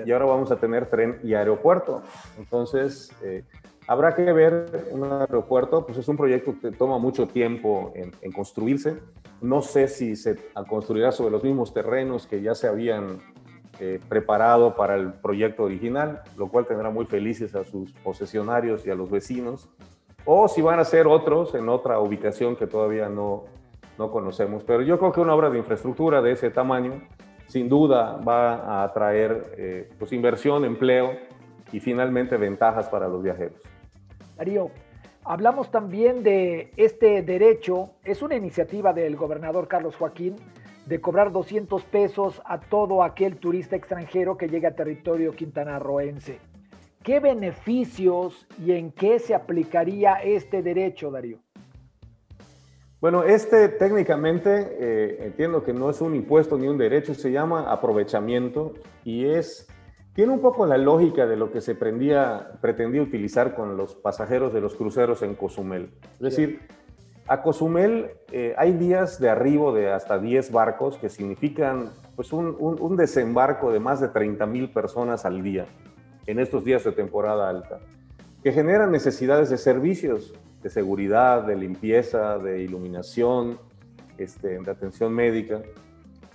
Y 0.05 0.11
ahora 0.11 0.25
vamos 0.25 0.51
a 0.51 0.57
tener 0.57 0.87
tren 0.87 1.19
y 1.23 1.35
aeropuerto. 1.35 2.01
Entonces, 2.37 3.11
eh, 3.23 3.43
habrá 3.87 4.13
que 4.13 4.31
ver 4.33 4.87
un 4.91 5.03
aeropuerto, 5.03 5.85
pues 5.85 5.97
es 5.97 6.07
un 6.07 6.17
proyecto 6.17 6.55
que 6.59 6.71
toma 6.71 6.97
mucho 6.97 7.27
tiempo 7.27 7.93
en, 7.95 8.31
construirse. 8.31 8.97
No 9.41 9.61
sé 9.61 9.87
si 9.87 10.15
se 10.15 10.37
construirá 10.67 11.11
sobre 11.11 11.31
los 11.31 11.43
mismos 11.43 11.73
terrenos 11.73 12.27
que 12.27 12.41
ya 12.41 12.55
se 12.55 12.67
habían 12.67 13.19
eh, 13.79 13.99
preparado 14.07 14.75
para 14.75 14.95
el 14.95 15.13
proyecto 15.13 15.63
original, 15.63 16.21
lo 16.37 16.47
cual 16.47 16.65
tendrá 16.65 16.89
muy 16.89 17.05
felices 17.05 17.55
a 17.55 17.63
sus 17.63 17.91
posesionarios 17.91 18.85
y 18.87 18.89
a 18.89 18.95
los 18.95 19.09
vecinos, 19.09 19.69
o 20.25 20.47
si 20.47 20.61
van 20.61 20.79
a 20.79 20.85
ser 20.85 21.07
otros 21.07 21.53
en 21.55 21.69
otra 21.69 21.99
ubicación 21.99 22.55
que 22.55 22.67
todavía 22.67 23.09
no, 23.09 23.43
no 23.97 24.11
conocemos. 24.11 24.63
Pero 24.63 24.81
yo 24.81 24.97
creo 24.97 25.11
que 25.11 25.21
una 25.21 25.35
obra 25.35 25.49
de 25.49 25.57
infraestructura 25.57 26.21
de 26.21 26.31
ese 26.31 26.49
tamaño 26.49 27.01
sin 27.47 27.69
duda 27.69 28.17
va 28.27 28.83
a 28.83 28.93
traer 28.93 29.53
eh, 29.57 29.89
pues 29.99 30.11
inversión, 30.13 30.65
empleo 30.65 31.11
y 31.71 31.79
finalmente 31.79 32.37
ventajas 32.37 32.89
para 32.89 33.07
los 33.07 33.21
viajeros. 33.21 33.61
Darío, 34.37 34.71
hablamos 35.23 35.71
también 35.71 36.23
de 36.23 36.71
este 36.77 37.21
derecho, 37.21 37.91
es 38.03 38.21
una 38.21 38.35
iniciativa 38.35 38.93
del 38.93 39.15
gobernador 39.15 39.67
Carlos 39.67 39.95
Joaquín, 39.95 40.35
de 40.85 41.01
cobrar 41.01 41.31
200 41.31 41.83
pesos 41.83 42.41
a 42.45 42.59
todo 42.59 43.03
aquel 43.03 43.37
turista 43.37 43.75
extranjero 43.75 44.37
que 44.37 44.47
llegue 44.47 44.67
a 44.67 44.75
territorio 44.75 45.31
quintanarroense. 45.31 46.39
¿qué 47.05 47.19
beneficios 47.19 48.47
y 48.65 48.71
en 48.71 48.91
qué 48.91 49.19
se 49.19 49.35
aplicaría 49.35 50.15
este 50.15 50.63
derecho, 50.63 51.11
Darío? 51.11 51.37
Bueno, 52.99 53.23
este 53.23 53.69
técnicamente 53.69 54.49
eh, 54.79 55.17
entiendo 55.27 55.63
que 55.63 55.71
no 55.71 55.91
es 55.91 56.01
un 56.01 56.15
impuesto 56.15 56.57
ni 56.57 56.67
un 56.67 56.79
derecho, 56.79 57.13
se 57.13 57.31
llama 57.31 57.71
aprovechamiento 57.71 58.73
y 59.03 59.25
es 59.25 59.67
tiene 60.15 60.31
un 60.33 60.39
poco 60.39 60.65
la 60.65 60.77
lógica 60.77 61.27
de 61.27 61.35
lo 61.35 61.51
que 61.51 61.61
se 61.61 61.75
pretendía 61.75 63.01
utilizar 63.01 63.53
con 63.53 63.77
los 63.77 63.95
pasajeros 63.95 64.53
de 64.53 64.61
los 64.61 64.75
cruceros 64.75 65.21
en 65.21 65.35
Cozumel. 65.35 65.91
Es 66.13 66.19
decir, 66.19 66.61
a 67.27 67.41
Cozumel 67.41 68.11
eh, 68.31 68.53
hay 68.57 68.73
días 68.73 69.19
de 69.19 69.29
arribo 69.29 69.73
de 69.73 69.91
hasta 69.91 70.19
10 70.19 70.51
barcos 70.51 70.97
que 70.97 71.09
significan 71.09 71.91
pues, 72.15 72.31
un, 72.31 72.95
desembarco 72.95 73.71
de 73.71 73.79
más 73.79 73.99
de 73.99 74.09
30 74.09 74.45
mil 74.45 74.69
personas 74.69 75.25
al 75.25 75.41
día 75.41 75.65
en 76.27 76.39
estos 76.39 76.63
días 76.63 76.83
de 76.83 76.91
temporada 76.91 77.49
alta, 77.49 77.79
que 78.43 78.51
generan 78.51 78.91
necesidades 78.91 79.49
de 79.49 79.57
servicios, 79.57 80.33
de 80.61 80.69
seguridad, 80.69 81.43
de 81.43 81.55
limpieza, 81.55 82.39
de 82.39 82.61
iluminación, 82.61 83.59
este, 84.17 84.59
de 84.59 84.71
atención 84.71 85.13
médica. 85.13 85.61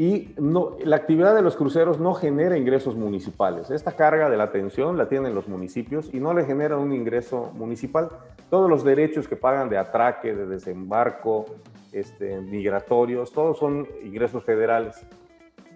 Y 0.00 0.32
no, 0.38 0.78
la 0.82 0.96
actividad 0.96 1.34
de 1.34 1.42
los 1.42 1.56
cruceros 1.56 2.00
no 2.00 2.14
genera 2.14 2.56
ingresos 2.56 2.96
municipales. 2.96 3.70
Esta 3.70 3.92
carga 3.92 4.30
de 4.30 4.38
la 4.38 4.44
atención 4.44 4.96
la 4.96 5.10
tienen 5.10 5.34
los 5.34 5.46
municipios 5.46 6.08
y 6.14 6.20
no 6.20 6.32
le 6.32 6.46
genera 6.46 6.78
un 6.78 6.94
ingreso 6.94 7.52
municipal. 7.52 8.08
Todos 8.48 8.70
los 8.70 8.82
derechos 8.82 9.28
que 9.28 9.36
pagan 9.36 9.68
de 9.68 9.76
atraque, 9.76 10.34
de 10.34 10.46
desembarco, 10.46 11.44
este, 11.92 12.40
migratorios, 12.40 13.30
todos 13.30 13.58
son 13.58 13.86
ingresos 14.02 14.42
federales. 14.42 15.04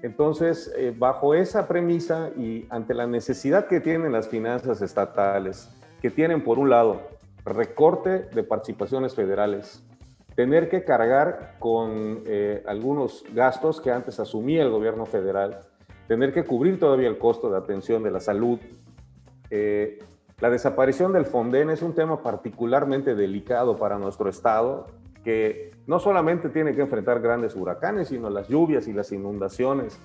Entonces, 0.00 0.73
eh, 0.75 0.95
bajo 0.97 1.35
esa 1.35 1.69
premisa 1.69 2.31
y 2.35 2.64
ante 2.71 2.95
la 2.95 3.07
necesidad 3.07 3.66
que 3.66 3.81
tienen 3.81 4.11
las 4.11 4.26
finanzas 4.26 4.81
estatales, 4.81 5.69
que 6.00 6.09
tienen 6.09 6.43
por 6.43 6.59
un 6.59 6.71
lado 6.71 7.02
recorte 7.45 8.21
de 8.35 8.43
participaciones 8.43 9.14
federales, 9.14 9.85
tener 10.34 10.68
que 10.68 10.84
cargar 10.84 11.56
con 11.58 12.22
eh, 12.26 12.62
algunos 12.66 13.24
gastos 13.32 13.80
que 13.80 13.90
antes 13.90 14.18
asumía 14.20 14.62
el 14.62 14.70
gobierno 14.70 15.06
federal, 15.06 15.60
tener 16.08 16.32
que 16.32 16.44
cubrir 16.44 16.78
todavía 16.78 17.08
el 17.08 17.18
costo 17.18 17.50
de 17.50 17.58
atención 17.58 18.02
de 18.02 18.10
la 18.10 18.20
salud. 18.20 18.58
Eh, 19.50 19.98
la 20.40 20.50
desaparición 20.50 21.12
del 21.12 21.26
Fonden 21.26 21.70
es 21.70 21.82
un 21.82 21.94
tema 21.94 22.22
particularmente 22.22 23.14
delicado 23.14 23.76
para 23.76 23.98
nuestro 23.98 24.28
estado 24.28 24.86
que 25.24 25.72
no 25.86 25.98
solamente 25.98 26.50
tiene 26.50 26.74
que 26.74 26.82
enfrentar 26.82 27.20
grandes 27.20 27.56
huracanes, 27.56 28.08
sino 28.08 28.28
las 28.28 28.48
lluvias 28.48 28.86
y 28.86 28.92
las 28.92 29.10
inundaciones 29.10 29.98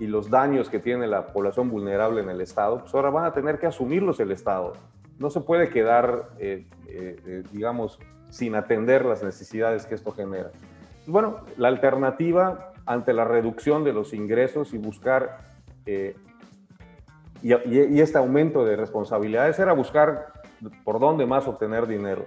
y 0.00 0.06
los 0.06 0.28
daños 0.28 0.68
que 0.68 0.80
tiene 0.80 1.06
la 1.06 1.28
población 1.28 1.70
vulnerable 1.70 2.20
en 2.20 2.28
el 2.28 2.40
Estado, 2.40 2.80
pues 2.80 2.94
ahora 2.94 3.10
van 3.10 3.24
a 3.24 3.32
tener 3.32 3.58
que 3.58 3.66
asumirlos 3.66 4.18
el 4.20 4.32
Estado. 4.32 4.72
No 5.18 5.30
se 5.30 5.40
puede 5.40 5.70
quedar, 5.70 6.30
eh, 6.38 6.66
eh, 6.88 7.16
eh, 7.24 7.42
digamos, 7.52 8.00
sin 8.30 8.54
atender 8.54 9.04
las 9.04 9.22
necesidades 9.22 9.86
que 9.86 9.94
esto 9.94 10.12
genera. 10.12 10.50
Bueno, 11.06 11.40
la 11.56 11.68
alternativa 11.68 12.72
ante 12.86 13.12
la 13.12 13.24
reducción 13.24 13.84
de 13.84 13.92
los 13.92 14.12
ingresos 14.12 14.74
y 14.74 14.78
buscar, 14.78 15.38
y, 15.86 16.12
y 17.42 18.00
este 18.00 18.18
aumento 18.18 18.64
de 18.64 18.76
responsabilidades, 18.76 19.58
era 19.58 19.72
buscar 19.72 20.32
por 20.84 20.98
dónde 21.00 21.26
más 21.26 21.46
obtener 21.46 21.86
dinero. 21.86 22.26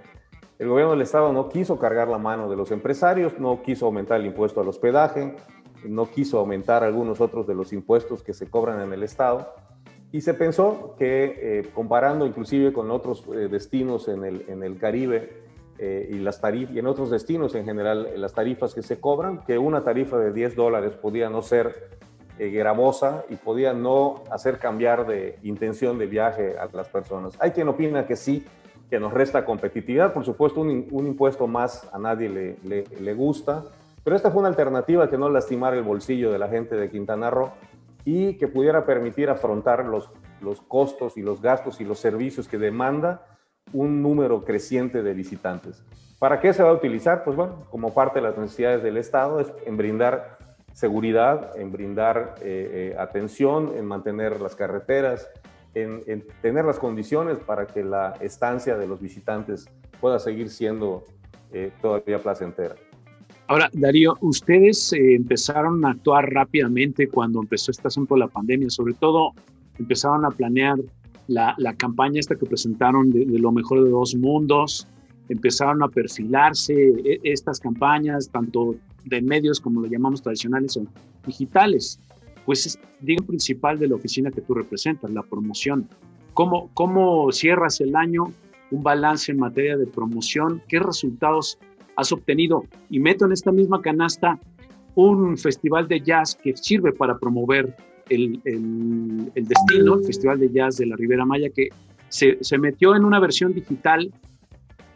El 0.58 0.68
gobierno 0.68 0.92
del 0.92 1.02
Estado 1.02 1.32
no 1.32 1.48
quiso 1.48 1.78
cargar 1.78 2.08
la 2.08 2.18
mano 2.18 2.50
de 2.50 2.56
los 2.56 2.72
empresarios, 2.72 3.38
no 3.38 3.62
quiso 3.62 3.86
aumentar 3.86 4.20
el 4.20 4.26
impuesto 4.26 4.60
al 4.60 4.68
hospedaje, 4.68 5.36
no 5.84 6.06
quiso 6.10 6.38
aumentar 6.38 6.82
algunos 6.82 7.20
otros 7.20 7.46
de 7.46 7.54
los 7.54 7.72
impuestos 7.72 8.24
que 8.24 8.34
se 8.34 8.50
cobran 8.50 8.80
en 8.80 8.92
el 8.92 9.04
Estado. 9.04 9.54
Y 10.10 10.22
se 10.22 10.34
pensó 10.34 10.96
que, 10.98 11.60
eh, 11.60 11.70
comparando 11.74 12.26
inclusive 12.26 12.72
con 12.72 12.90
otros 12.90 13.24
eh, 13.28 13.48
destinos 13.48 14.08
en 14.08 14.24
el, 14.24 14.44
en 14.48 14.64
el 14.64 14.78
Caribe 14.78 15.47
eh, 15.78 16.08
y, 16.10 16.18
las 16.18 16.40
tarifas, 16.40 16.74
y 16.74 16.78
en 16.78 16.86
otros 16.86 17.10
destinos 17.10 17.54
en 17.54 17.64
general, 17.64 18.08
las 18.16 18.32
tarifas 18.32 18.74
que 18.74 18.82
se 18.82 19.00
cobran, 19.00 19.44
que 19.44 19.58
una 19.58 19.82
tarifa 19.82 20.18
de 20.18 20.32
10 20.32 20.56
dólares 20.56 20.92
podía 20.94 21.30
no 21.30 21.42
ser 21.42 21.98
gravosa 22.38 23.24
y 23.28 23.34
podía 23.34 23.72
no 23.72 24.22
hacer 24.30 24.58
cambiar 24.58 25.08
de 25.08 25.40
intención 25.42 25.98
de 25.98 26.06
viaje 26.06 26.56
a 26.56 26.68
las 26.72 26.88
personas. 26.88 27.36
Hay 27.40 27.50
quien 27.50 27.66
opina 27.66 28.06
que 28.06 28.14
sí, 28.14 28.46
que 28.88 28.98
nos 28.98 29.12
resta 29.12 29.44
competitividad. 29.44 30.12
Por 30.12 30.24
supuesto, 30.24 30.60
un, 30.60 30.86
impuesto 31.06 31.46
más 31.46 31.88
a 31.92 31.98
nadie 31.98 32.28
le, 32.28 32.84
le, 33.00 33.14
gusta, 33.14 33.64
pero 34.02 34.16
esta 34.16 34.30
fue 34.30 34.40
una 34.40 34.48
alternativa 34.48 35.10
que 35.10 35.18
no 35.18 35.28
lastimara 35.28 35.76
el 35.76 35.82
bolsillo 35.82 36.32
de 36.32 36.38
la 36.38 36.48
gente 36.48 36.76
de 36.76 36.90
Quintana 36.90 37.30
Roo 37.30 37.52
y 38.04 38.34
que 38.34 38.48
pudiera 38.48 38.86
permitir 38.86 39.28
afrontar 39.28 39.84
los, 39.84 40.10
los 40.40 40.60
costos 40.62 41.16
y 41.16 41.22
los 41.22 41.42
gastos 41.42 41.80
y 41.80 41.84
los 41.84 41.98
servicios 41.98 42.48
que 42.48 42.58
demanda 42.58 43.26
un 43.72 44.02
número 44.02 44.44
creciente 44.44 45.02
de 45.02 45.14
visitantes. 45.14 45.82
¿Para 46.18 46.40
qué 46.40 46.52
se 46.52 46.62
va 46.62 46.70
a 46.70 46.74
utilizar? 46.74 47.22
Pues 47.22 47.36
bueno, 47.36 47.64
como 47.70 47.94
parte 47.94 48.18
de 48.18 48.26
las 48.26 48.36
necesidades 48.36 48.82
del 48.82 48.96
Estado 48.96 49.40
es 49.40 49.52
en 49.66 49.76
brindar 49.76 50.38
seguridad, 50.72 51.56
en 51.56 51.72
brindar 51.72 52.36
eh, 52.40 52.92
eh, 52.92 52.96
atención, 52.98 53.72
en 53.76 53.84
mantener 53.84 54.40
las 54.40 54.54
carreteras, 54.54 55.28
en, 55.74 56.24
tener 56.42 56.64
las 56.64 56.78
condiciones 56.78 57.38
para 57.38 57.66
que 57.66 57.84
la 57.84 58.14
estancia 58.20 58.76
de 58.76 58.86
los 58.86 59.00
visitantes 59.00 59.68
pueda 60.00 60.18
seguir 60.18 60.50
siendo 60.50 61.04
eh, 61.52 61.70
todavía 61.80 62.18
placentera. 62.18 62.74
Ahora, 63.46 63.70
Darío, 63.72 64.14
ustedes 64.20 64.92
empezaron 64.92 65.84
a 65.84 65.90
actuar 65.90 66.32
rápidamente 66.32 67.08
cuando 67.08 67.40
empezó 67.40 67.70
este 67.70 67.88
asunto 67.88 68.14
de 68.14 68.20
la 68.20 68.28
pandemia, 68.28 68.70
sobre 68.70 68.94
todo 68.94 69.32
empezaron 69.78 70.24
a 70.24 70.30
planear 70.30 70.76
la, 71.28 71.54
la 71.58 71.74
campaña 71.74 72.18
esta 72.18 72.34
que 72.34 72.46
presentaron 72.46 73.10
de, 73.10 73.24
de, 73.24 73.38
lo 73.38 73.52
mejor 73.52 73.84
de 73.84 73.90
dos 73.90 74.14
mundos, 74.16 74.88
empezaron 75.28 75.82
a 75.82 75.88
perfilarse 75.88 76.74
e, 76.74 77.20
estas 77.22 77.60
campañas, 77.60 78.28
tanto 78.30 78.74
de 79.04 79.22
medios 79.22 79.60
como 79.60 79.80
lo 79.80 79.86
llamamos 79.86 80.20
tradicionales 80.20 80.76
o 80.76 80.82
digitales 81.26 82.00
pues 82.48 82.64
es 82.64 82.78
digo 83.00 83.26
principal 83.26 83.78
de 83.78 83.88
la 83.88 83.96
oficina 83.96 84.30
que 84.30 84.40
tú 84.40 84.54
representas, 84.54 85.10
la 85.10 85.22
promoción. 85.22 85.86
¿Cómo, 86.32 86.70
¿Cómo 86.72 87.30
cierras 87.30 87.78
el 87.82 87.94
año? 87.94 88.32
Un 88.70 88.82
balance 88.82 89.30
en 89.30 89.38
materia 89.38 89.76
de 89.76 89.86
promoción. 89.86 90.62
¿Qué 90.66 90.78
resultados 90.78 91.58
has 91.96 92.10
obtenido? 92.10 92.64
Y 92.88 93.00
meto 93.00 93.26
en 93.26 93.32
esta 93.32 93.52
misma 93.52 93.82
canasta 93.82 94.40
un 94.94 95.36
festival 95.36 95.88
de 95.88 96.00
jazz 96.00 96.38
que 96.42 96.56
sirve 96.56 96.90
para 96.90 97.18
promover 97.18 97.76
el, 98.08 98.40
destino, 99.34 99.94
el 99.94 100.04
Festival 100.04 100.40
de 100.40 100.50
Jazz 100.50 100.76
de 100.76 100.86
la 100.86 100.96
Ribera 100.96 101.24
Maya, 101.24 101.48
que 101.50 101.68
se, 102.08 102.58
metió 102.58 102.96
en 102.96 103.04
una 103.04 103.20
versión 103.20 103.52
digital, 103.52 104.12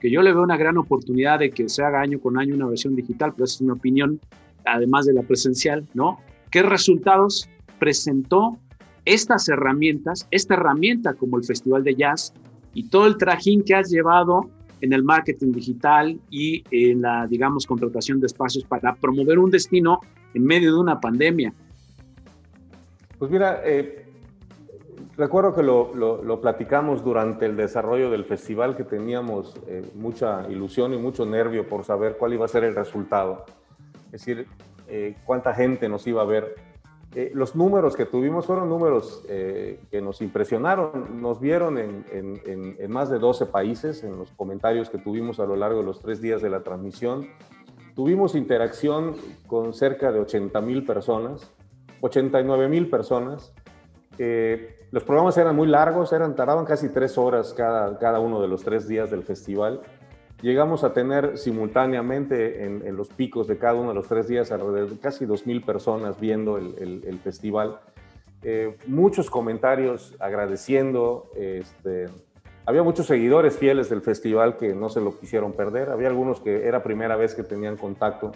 que 0.01 0.11
yo 0.11 0.23
le 0.23 0.33
veo 0.33 0.43
una 0.43 0.57
gran 0.57 0.79
oportunidad 0.79 1.39
de 1.41 1.51
que 1.51 1.69
se 1.69 1.83
haga 1.83 2.01
año 2.01 2.21
con 2.21 2.39
año 2.39 2.55
una 2.55 2.67
versión 2.67 2.97
digital, 2.97 3.33
pero 3.35 3.45
esa 3.45 3.57
es 3.57 3.63
mi 3.63 3.71
opinión, 3.71 4.21
además 4.65 5.07
de 5.07 5.15
la 5.15 5.23
presencial, 5.23 5.87
¿no? 5.95 6.19
¿Qué 6.51 6.63
resultados 6.63 7.49
presentó 7.79 8.59
estas 9.05 9.49
herramientas, 9.49 10.27
esta 10.31 10.55
herramienta 10.55 11.15
como 11.15 11.39
el 11.39 11.45
Festival 11.45 11.83
de 11.85 11.95
Jazz 11.95 12.33
y 12.75 12.89
todo 12.89 13.07
el 13.07 13.17
trajín 13.17 13.63
que 13.63 13.75
has 13.75 13.91
llevado 13.91 14.51
en 14.81 14.93
el 14.93 15.03
marketing 15.03 15.53
digital 15.53 16.19
y 16.31 16.65
en 16.71 17.03
la, 17.03 17.27
digamos, 17.27 17.67
contratación 17.67 18.21
de 18.21 18.27
espacios 18.27 18.65
para 18.65 18.95
promover 18.95 19.39
un 19.39 19.51
destino 19.51 20.01
en 20.35 20.45
medio 20.45 20.75
de 20.75 20.81
una 20.81 21.01
pandemia? 21.01 21.53
Pues 23.23 23.31
mira, 23.31 23.63
eh, 23.65 24.05
recuerdo 25.17 25.55
que 25.55 25.63
lo, 25.63 25.95
lo, 25.95 26.41
platicamos 26.41 27.05
durante 27.05 27.47
el 27.47 27.57
desarrollo 27.57 28.11
del 28.11 28.25
festival, 28.25 28.75
que 28.77 28.83
teníamos 28.83 29.55
eh, 29.69 29.89
mucha 29.95 30.45
ilusión 30.51 30.93
y 30.93 30.99
mucho 30.99 31.25
nervio 31.25 31.69
por 31.69 31.85
saber 31.85 32.17
cuál 32.19 32.33
iba 32.33 32.47
a 32.47 32.49
ser 32.49 32.65
el 32.65 32.75
resultado. 32.75 33.45
Es 34.07 34.11
decir, 34.11 34.49
eh, 34.89 35.15
cuánta 35.25 35.55
gente 35.55 35.89
nos 35.89 36.05
iba 36.09 36.21
a 36.21 36.25
ver. 36.25 36.57
Los 37.33 37.55
números 37.55 37.95
que 37.95 38.07
tuvimos 38.07 38.47
fueron 38.47 38.69
números 38.69 39.23
que 39.29 40.01
nos 40.03 40.21
impresionaron. 40.21 41.23
Nos 41.23 41.39
vieron 41.39 41.79
en, 41.79 42.05
en, 42.11 42.91
más 42.91 43.09
de 43.09 43.21
12 43.21 43.47
países, 43.47 44.03
en 44.03 44.19
los 44.19 44.33
comentarios 44.33 44.91
que 44.91 44.99
tuvimos 44.99 45.39
a 45.39 45.47
lo 45.47 45.55
largo 45.55 45.79
de 45.79 45.85
los 45.85 46.01
tres 46.01 46.21
días 46.21 46.43
de 46.43 46.51
la 46.51 46.65
transmisión. 46.65 47.29
Tuvimos 47.95 48.35
interacción 48.35 49.15
con 49.47 49.75
cerca 49.75 50.11
de 50.11 50.19
80 50.19 50.61
mil 50.63 50.85
personas, 50.85 51.53
89 52.03 52.69
mil 52.69 52.91
personas. 52.91 53.53
los 54.91 55.05
programas 55.05 55.39
eran 55.39 55.57
muy 55.57 55.67
largos, 55.67 56.13
eran, 56.13 56.37
tardaban 56.37 56.67
casi 56.67 56.91
tres 56.91 57.17
horas 57.17 57.55
cada, 57.55 57.99
cada 57.99 58.21
uno 58.21 58.43
de 58.43 58.49
los 58.49 58.63
tres 58.63 58.87
días 58.87 59.11
del 59.11 59.23
festival. 59.23 59.81
Llegamos 60.43 60.83
a 60.83 60.93
tener 60.93 61.39
simultáneamente 61.39 62.65
en, 62.65 62.97
los 62.97 63.09
picos 63.09 63.47
de 63.47 63.59
cada 63.59 63.75
uno 63.75 63.91
de 63.91 63.95
los 63.95 64.09
tres 64.09 64.27
días 64.27 64.51
alrededor 64.51 64.91
de 64.91 64.99
casi 64.99 65.25
2.000 65.25 65.65
personas 65.65 66.19
viendo 66.19 66.59
el, 66.59 67.21
festival. 67.23 67.79
Eh, 68.43 68.77
muchos 68.89 69.31
comentarios 69.31 70.17
agradeciendo. 70.19 71.31
Este, 71.37 72.07
había 72.67 72.83
muchos 72.83 73.07
seguidores 73.07 73.57
fieles 73.57 73.89
del 73.89 74.03
festival 74.03 74.57
que 74.57 74.75
no 74.75 74.89
se 74.89 75.01
lo 75.01 75.17
quisieron 75.17 75.53
perder. 75.53 75.91
Había 75.91 76.09
algunos 76.09 76.41
que 76.41 76.67
era 76.67 76.83
primera 76.83 77.15
vez 77.15 77.37
que 77.37 77.45
tenían 77.45 77.77
contacto. 77.77 78.33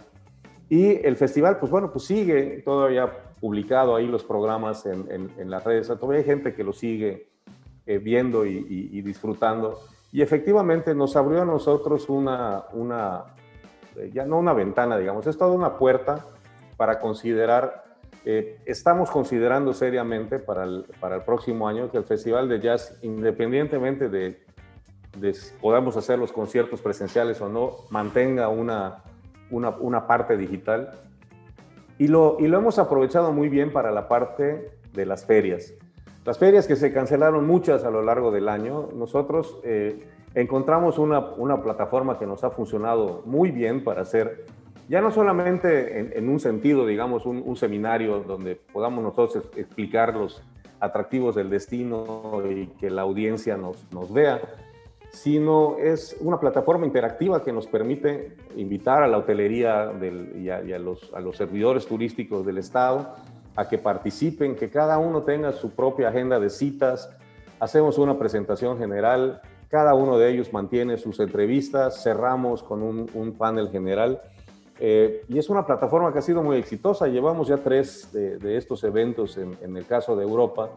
Y 0.69 1.07
el 1.07 1.17
festival, 1.17 1.59
pues 1.59 1.71
bueno, 1.71 1.93
pues 1.93 2.07
sigue 2.07 2.63
todavía 2.65 3.11
publicado 3.41 3.95
ahí 3.95 4.07
los 4.07 4.25
programas 4.25 4.85
en, 4.87 5.31
en, 5.39 5.51
las 5.51 5.63
redes. 5.65 5.87
Todavía 5.87 6.19
hay 6.19 6.25
gente 6.25 6.55
que 6.55 6.65
lo 6.65 6.73
sigue 6.73 7.29
eh, 7.87 7.99
viendo 7.99 8.45
y, 8.45 9.01
disfrutando. 9.03 9.81
Y 10.13 10.23
efectivamente 10.23 10.95
nos 10.95 11.15
abrió 11.15 11.43
a 11.43 11.45
nosotros 11.45 12.09
una, 12.09 12.65
una, 12.73 13.25
eh, 13.95 14.11
ya 14.13 14.25
no 14.25 14.39
una 14.39 14.53
ventana, 14.53 14.99
digamos, 14.99 15.27
es 15.27 15.37
toda 15.37 15.53
una 15.53 15.79
puerta 15.79 16.27
para 16.77 16.99
considerar, 16.99 17.85
eh, 18.25 18.59
estamos 18.65 19.11
considerando 19.11 19.73
seriamente 19.73 20.41
para 20.41 20.65
el, 20.65 20.87
para 20.99 21.17
el 21.17 21.23
próximo 21.23 21.69
año 21.69 21.91
que 21.91 21.99
el 21.99 22.05
Festival 22.05 22.49
de 22.49 22.61
Jazz, 22.61 22.99
independientemente 23.03 24.09
de, 24.09 24.43
de 25.19 25.37
podamos 25.61 25.97
hacer 25.97 26.19
los 26.19 26.33
conciertos 26.33 26.81
presenciales 26.81 27.41
o 27.41 27.49
no, 27.49 27.77
mantenga 27.91 28.49
una, 28.49 29.05
una, 29.50 29.71
una 29.71 30.07
parte 30.07 30.37
digital. 30.37 30.91
Y 31.99 32.09
lo, 32.09 32.37
y 32.38 32.47
lo 32.47 32.59
hemos 32.59 32.79
aprovechado 32.79 33.33
muy 33.33 33.49
bien 33.49 33.73
para 33.73 33.91
la 33.91 34.09
parte 34.09 34.71
de 34.93 35.07
las 35.07 35.25
ferias. 35.25 35.75
Las 36.26 36.38
ferias 36.38 36.67
que 36.67 36.75
se 36.75 36.93
cancelaron 36.93 37.47
muchas 37.47 37.85
a 37.85 37.91
lo 37.91 38.03
largo 38.03 38.33
del 38.33 38.49
año, 38.49 38.88
nosotros 38.95 39.61
eh, 39.62 40.05
encontramos 40.35 40.99
una, 40.99 41.21
una, 41.21 41.62
plataforma 41.62 42.19
que 42.19 42.26
nos 42.26 42.43
ha 42.43 42.50
funcionado 42.50 43.23
muy 43.25 43.53
bien 43.53 43.85
para 43.85 44.03
hacer, 44.03 44.45
ya 44.88 45.00
no 45.00 45.12
solamente 45.12 46.19
en, 46.19 46.29
un 46.29 46.41
sentido, 46.41 46.85
digamos, 46.85 47.26
un, 47.26 47.57
seminario 47.57 48.21
donde 48.21 48.57
podamos 48.57 49.05
nosotros 49.05 49.45
explicar 49.57 50.15
los 50.15 50.43
atractivos 50.81 51.37
del 51.37 51.49
destino 51.49 52.43
y 52.50 52.67
que 52.79 52.91
la 52.91 53.03
audiencia 53.03 53.57
nos, 53.57 53.91
nos 53.93 54.12
vea, 54.12 54.41
sino 55.17 55.79
es 55.79 56.15
una 56.21 56.39
plataforma 56.39 56.85
interactiva 56.85 57.43
que 57.43 57.51
nos 57.51 57.67
permite 57.67 58.37
invitar 58.55 59.03
a 59.03 59.09
la 59.09 59.17
hotelería 59.17 59.87
del, 59.87 60.37
y, 60.37 60.51
a, 60.51 60.63
y 60.63 60.75
a, 60.75 60.79
los, 60.79 61.11
a 61.15 61.21
los 61.21 61.39
servidores 61.39 61.87
turísticos 61.87 62.45
del 62.45 62.59
Estado 62.59 63.15
a 63.57 63.67
que 63.67 63.79
participen, 63.79 64.55
que 64.57 64.69
cada 64.69 64.99
uno 64.99 65.23
tenga 65.23 65.53
su 65.53 65.71
propia 65.71 66.09
agenda 66.09 66.39
de 66.39 66.51
citas. 66.51 67.11
Hacemos 67.59 67.97
una 67.97 68.19
presentación 68.19 68.77
general, 68.77 69.41
cada 69.71 69.95
uno 69.95 70.19
de 70.19 70.31
ellos 70.31 70.53
mantiene 70.53 70.99
sus 70.99 71.19
entrevistas, 71.19 72.03
cerramos 72.03 72.63
con 72.63 72.83
un, 72.83 73.33
panel 73.39 73.71
general. 73.71 74.21
Eh, 74.79 75.25
y 75.31 75.39
es 75.39 75.49
una 75.49 75.65
plataforma 75.65 76.13
que 76.13 76.19
ha 76.19 76.23
sido 76.23 76.43
muy 76.43 76.59
exitosa. 76.59 77.07
Llevamos 77.07 77.49
ya 77.49 77.57
tres 77.57 78.13
de, 78.13 78.59
estos 78.59 78.85
eventos 78.85 79.39
en, 79.39 79.77
el 79.79 79.87
caso 79.87 80.15
de 80.15 80.25
Europa. 80.25 80.69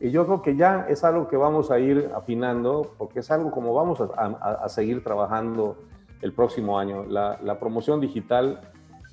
Y 0.00 0.10
yo 0.10 0.24
creo 0.24 0.42
que 0.42 0.56
ya 0.56 0.86
es 0.88 1.04
algo 1.04 1.28
que 1.28 1.36
vamos 1.36 1.70
a 1.70 1.78
ir 1.78 2.10
afinando, 2.14 2.94
porque 2.96 3.20
es 3.20 3.30
algo 3.30 3.50
como 3.50 3.74
vamos 3.74 4.00
a, 4.00 4.68
seguir 4.68 5.04
trabajando 5.04 5.76
el 6.22 6.32
próximo 6.32 6.78
año. 6.78 7.04
La, 7.04 7.38
la 7.42 7.58
promoción 7.58 8.00
digital 8.00 8.60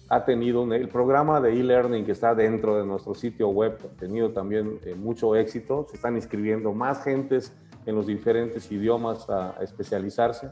ha 0.10 0.24
tenido 0.24 0.72
el 0.74 0.88
programa 0.88 1.42
de 1.42 1.54
e-learning 1.60 2.06
que 2.06 2.14
está 2.14 2.34
dentro 2.34 2.78
de 2.78 2.86
nuestro 2.86 3.14
sitio 3.14 3.50
web, 3.50 3.78
ha 3.84 4.00
tenido 4.00 4.32
también 4.32 4.80
eh, 4.86 4.96
mucho 4.96 5.36
éxito, 5.36 5.86
se 5.90 5.98
están 5.98 6.16
inscribiendo 6.16 6.74
más 6.74 7.04
gentes 7.04 7.54
en 7.86 7.96
los 7.96 8.08
diferentes 8.08 8.72
idiomas 8.72 9.30
a, 9.30 9.56
especializarse. 9.62 10.50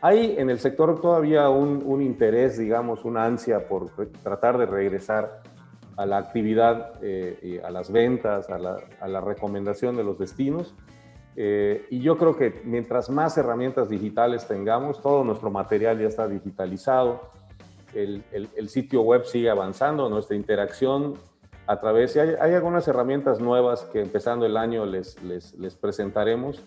Hay 0.00 0.34
en 0.36 0.50
el 0.50 0.58
sector 0.58 1.00
todavía 1.00 1.48
un, 1.48 2.02
interés, 2.02 2.58
digamos, 2.58 3.04
una 3.04 3.24
ansia 3.24 3.68
por 3.68 3.90
tratar 4.22 4.58
de 4.58 4.66
regresar 4.66 5.42
a 5.96 6.06
la 6.06 6.18
actividad, 6.18 6.94
eh, 7.02 7.60
a 7.64 7.70
las 7.70 7.90
ventas, 7.90 8.48
a 8.50 8.58
la, 8.58 9.20
recomendación 9.20 9.96
de 9.96 10.04
los 10.04 10.18
destinos. 10.18 10.74
Eh, 11.36 11.86
y 11.90 12.00
yo 12.00 12.18
creo 12.18 12.36
que 12.36 12.60
mientras 12.64 13.08
más 13.08 13.36
herramientas 13.38 13.88
digitales 13.88 14.46
tengamos, 14.46 15.00
todo 15.00 15.24
nuestro 15.24 15.50
material 15.50 15.98
ya 15.98 16.08
está 16.08 16.28
digitalizado, 16.28 17.30
el, 17.94 18.68
sitio 18.68 19.02
web 19.02 19.24
sigue 19.24 19.50
avanzando, 19.50 20.08
nuestra 20.08 20.36
interacción 20.36 21.14
a 21.66 21.78
través, 21.78 22.16
hay, 22.16 22.34
hay 22.40 22.54
algunas 22.54 22.88
herramientas 22.88 23.40
nuevas 23.40 23.84
que 23.84 24.00
empezando 24.00 24.46
el 24.46 24.56
año 24.56 24.86
les, 24.86 25.22
les, 25.22 25.76
presentaremos, 25.76 26.62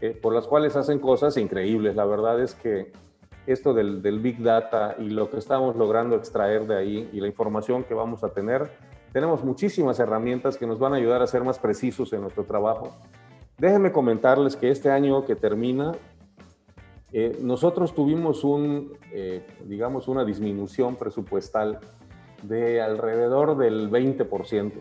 eh, 0.00 0.18
por 0.20 0.34
las 0.34 0.46
cuales 0.46 0.76
hacen 0.76 0.98
cosas 0.98 1.36
increíbles. 1.36 1.94
La 1.94 2.04
verdad 2.04 2.40
es 2.40 2.54
que 2.54 2.92
esto 3.46 3.74
del, 3.74 4.02
del, 4.02 4.18
Big 4.20 4.42
Data 4.42 4.96
y 4.98 5.10
lo 5.10 5.30
que 5.30 5.38
estamos 5.38 5.76
logrando 5.76 6.16
extraer 6.16 6.66
de 6.66 6.76
ahí 6.76 7.10
y 7.12 7.20
la 7.20 7.26
información 7.26 7.84
que 7.84 7.94
vamos 7.94 8.24
a 8.24 8.30
tener, 8.30 8.70
tenemos 9.12 9.44
muchísimas 9.44 9.98
herramientas 10.00 10.56
que 10.56 10.66
nos 10.66 10.78
van 10.78 10.94
a 10.94 10.96
ayudar 10.96 11.22
a 11.22 11.26
ser 11.26 11.44
más 11.44 11.58
precisos 11.58 12.12
en 12.12 12.22
nuestro 12.22 12.44
trabajo. 12.44 12.90
Déjenme 13.58 13.92
comentarles 13.92 14.56
que 14.56 14.70
este 14.70 14.90
año 14.90 15.24
que 15.24 15.36
termina 15.36 15.92
eh, 17.16 17.38
nosotros 17.40 17.94
tuvimos 17.94 18.42
un, 18.42 18.98
eh, 19.12 19.46
digamos, 19.66 20.08
una 20.08 20.24
disminución 20.24 20.96
presupuestal 20.96 21.78
de 22.42 22.82
alrededor 22.82 23.56
del 23.56 23.88
20%, 23.88 24.72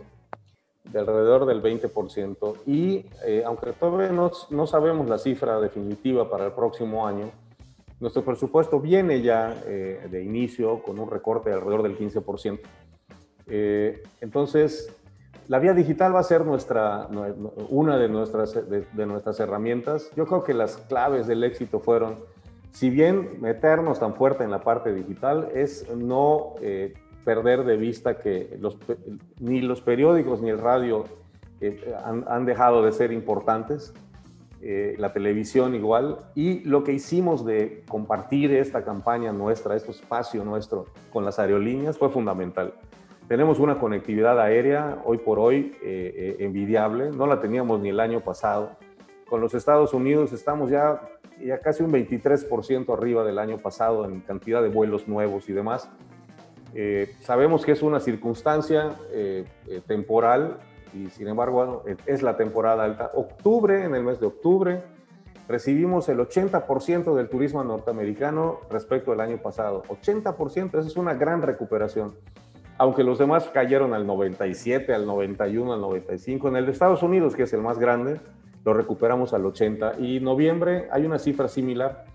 de 0.84 1.00
alrededor 1.00 1.46
del 1.46 1.62
20%. 1.62 2.56
Y 2.66 3.06
eh, 3.24 3.44
aunque 3.46 3.74
todavía 3.74 4.10
no, 4.10 4.32
no, 4.50 4.66
sabemos 4.66 5.08
la 5.08 5.20
cifra 5.20 5.60
definitiva 5.60 6.28
para 6.28 6.48
el 6.48 6.54
próximo 6.54 7.06
año, 7.06 7.30
nuestro 8.04 8.24
presupuesto 8.24 8.80
viene 8.80 9.22
ya 9.22 9.56
de 9.56 10.24
inicio 10.24 10.84
con 10.84 11.00
un 11.00 11.10
recorte 11.10 11.50
de 11.50 11.56
alrededor 11.56 11.84
del 11.84 11.98
15%. 11.98 12.60
entonces, 14.22 14.94
la 15.48 15.60
vía 15.60 15.74
digital 15.74 16.16
va 16.16 16.20
a 16.20 16.24
ser 16.24 16.46
nuestra, 16.46 17.08
una 17.70 17.98
de 17.98 18.08
nuestras, 18.08 18.54
de, 18.54 19.06
nuestras 19.06 19.40
herramientas. 19.40 20.10
Yo 20.16 20.26
creo 20.26 20.44
que 20.44 20.54
las 20.54 20.78
claves 20.78 21.28
del 21.28 21.44
éxito 21.44 21.80
fueron, 21.80 22.16
si 22.72 22.90
bien 22.90 23.42
meternos 23.42 24.00
tan 24.00 24.16
fuerte 24.16 24.44
en 24.44 24.52
la 24.52 24.62
parte 24.62 24.94
digital, 24.94 25.50
es 25.54 25.90
no 25.96 26.56
eh, 26.62 26.94
perder 27.26 27.66
de 27.66 27.76
vista 27.76 28.18
que 28.18 28.58
los, 28.60 28.78
ni 29.40 29.62
los 29.62 29.82
periódicos 29.82 30.42
ni 30.42 30.50
el 30.50 30.60
radio 30.60 31.06
eh, 31.60 31.94
han, 32.04 32.46
dejado 32.46 32.82
de 32.82 32.94
ser 32.94 33.12
importantes, 33.12 33.94
eh, 34.66 34.96
la 34.98 35.12
televisión 35.12 35.76
igual, 35.76 36.20
y 36.36 36.62
lo 36.62 36.86
que 36.86 36.94
hicimos 36.94 37.46
de 37.46 37.84
compartir 37.86 38.54
esta 38.54 38.86
campaña 38.86 39.34
nuestra, 39.34 39.76
este 39.76 39.92
espacio 39.92 40.46
nuestro 40.46 40.86
con 41.12 41.26
las 41.26 41.38
aerolíneas 41.38 41.98
fue 41.98 42.10
fundamental. 42.10 42.74
Tenemos 43.28 43.60
una 43.60 43.78
conectividad 43.78 44.40
aérea 44.40 45.02
hoy 45.04 45.18
por 45.18 45.38
hoy 45.38 45.76
eh, 45.84 46.14
eh, 46.16 46.46
envidiable, 46.46 47.12
no 47.12 47.28
la 47.28 47.42
teníamos 47.42 47.82
ni 47.82 47.90
el 47.90 48.00
año 48.00 48.22
pasado. 48.22 48.78
Con 49.28 49.42
los 49.42 49.54
Estados 49.54 49.94
Unidos 49.94 50.32
estamos 50.32 50.70
ya, 50.70 51.02
ya 51.44 51.60
casi 51.60 51.84
un 51.84 51.92
23% 51.92 52.94
arriba 52.94 53.26
del 53.26 53.40
año 53.40 53.58
pasado 53.58 54.06
en 54.06 54.22
cantidad 54.22 54.62
de 54.62 54.70
vuelos 54.70 55.10
nuevos 55.10 55.50
y 55.50 55.52
demás. 55.52 55.90
Sabemos 57.20 57.66
que 57.66 57.74
es 57.74 57.84
una 57.84 58.00
circunstancia 58.00 58.96
temporal 59.88 60.58
y 60.94 61.10
sin 61.10 61.28
embargo 61.28 61.84
es 62.06 62.22
la 62.22 62.38
temporada 62.38 62.84
alta. 62.84 63.12
Octubre, 63.14 63.84
en 63.84 63.96
el 63.96 64.04
mes 64.04 64.20
de 64.20 64.28
octubre, 64.28 64.84
recibimos 65.48 66.08
el 66.10 66.20
80% 66.20 67.16
del 67.16 67.30
turismo 67.30 67.64
norteamericano 67.64 68.60
respecto 68.70 69.12
al 69.12 69.22
año 69.22 69.38
pasado. 69.38 69.84
80%, 69.90 70.80
esa 70.80 70.88
es 70.88 70.98
una 70.98 71.14
gran 71.14 71.42
recuperación 71.42 72.14
aunque 72.78 73.04
los 73.04 73.20
demás 73.20 73.50
cayeron 73.54 73.94
al 73.94 74.06
97, 74.08 74.94
al 74.94 75.06
91, 75.06 75.74
al 75.74 75.82
95. 75.82 76.48
En 76.48 76.56
el 76.56 76.66
de 76.66 76.72
Estados 76.72 77.04
Unidos, 77.04 77.36
que 77.36 77.44
es 77.44 77.54
el 77.54 77.62
más 77.62 77.78
grande, 77.78 78.20
lo 78.66 78.74
recuperamos 78.74 79.34
al 79.34 79.46
80. 79.46 80.00
Y 80.00 80.20
noviembre 80.20 80.88
hay 80.92 81.06
una 81.06 81.20
cifra 81.20 81.48
similar. 81.48 82.06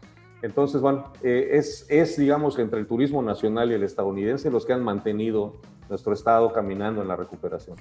Entonces, 0.43 0.81
bueno, 0.81 1.13
eh, 1.23 1.51
es, 1.53 1.87
es, 1.89 2.17
digamos, 2.17 2.59
entre 2.59 2.81
el 2.81 2.87
turismo 2.87 3.23
nacional 3.23 3.71
y 3.71 3.75
el 3.75 3.83
estadounidense 3.83 4.51
los 4.51 4.67
que 4.67 4.73
han 4.73 4.83
mantenido 4.83 5.55
nuestro 5.89 6.13
estado 6.13 6.53
caminando 6.53 7.03
en 7.03 7.09
la 7.09 7.17
recuperación. 7.17 7.77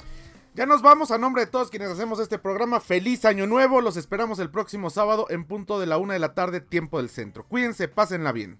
Ya 0.58 0.65
nos 0.65 0.82
vamos 0.82 1.12
a 1.12 1.20
nombre 1.20 1.46
de 1.46 1.52
todos 1.52 1.70
quienes 1.70 1.91
hacemos 1.91 2.20
este 2.20 2.39
programa. 2.39 2.80
Feliz 2.80 3.26
año 3.26 3.46
nuevo. 3.46 3.80
Los 3.80 3.96
esperamos 3.96 4.39
el 4.39 4.50
próximo 4.50 4.89
sábado 4.89 5.28
en 5.30 5.46
punto 5.46 5.80
de 5.80 5.86
la 5.86 6.00
una 6.00 6.13
de 6.13 6.20
la 6.20 6.34
tarde, 6.34 6.62
tiempo 6.62 6.98
del 6.98 7.10
centro. 7.10 7.46
Cuídense, 7.46 7.88
pásenla 7.88 8.32
bien. 8.32 8.58